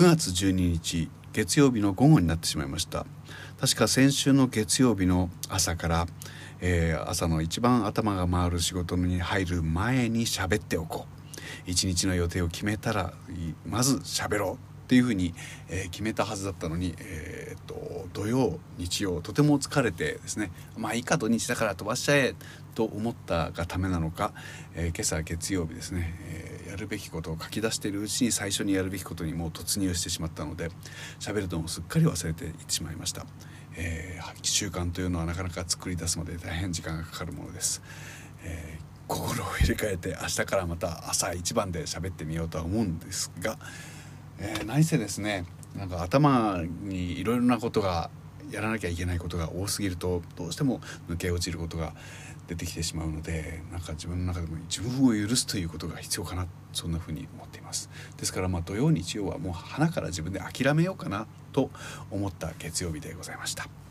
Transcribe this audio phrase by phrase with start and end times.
[0.00, 3.04] 9月12日月曜日の午後になってしまいました。
[3.60, 6.06] 確か先週の月曜日の朝から
[6.62, 11.70] えー、朝の一番頭が回る仕事に入る前に喋っておこう。
[11.70, 13.12] 一日の予定を決めたら
[13.66, 14.56] まず喋ろうっ
[14.88, 15.34] ていうふうに、
[15.68, 20.50] え、決めたはずだったのに、えー、っと土曜日曜とても疲れてですね。
[20.78, 22.34] まあいいか土日だから飛ばしちゃえ
[22.74, 24.32] と思ったがためなのか、
[24.74, 30.70] えー、今朝月曜日ですね、えやるべきことを書き出しているうちに最初にやるべきことにもう突入してしまったので
[31.18, 33.26] 喋るのをすっかり忘れていってしまいました。
[33.76, 37.82] えー、習慣というのはなかなか作り出すまで大変時間がかかるものです、
[38.44, 43.58] えー、心を入れ替えて明日からまた朝一番で喋ってみようとは思うんですが、
[44.38, 45.46] えー、何せですね
[45.76, 48.10] なんか頭にいろいろなことが
[48.50, 51.92] やらなきゃいけないことが多すぎるとどうしても抜け落ちることが
[52.48, 61.70] 出てきてしまうのでなんか自分の中でも自分を許すということが必要かなそんなふうに思っていますですからまあ土曜日曜はもう花から自分で諦めようかなと
[62.10, 63.89] 思った月曜日でございました。